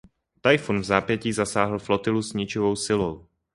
Tajfun 0.41 0.79
vzápětí 0.79 1.33
zasáhl 1.33 1.79
flotilu 1.79 2.21
s 2.21 2.33
ničivou 2.33 2.75
silou. 2.75 3.25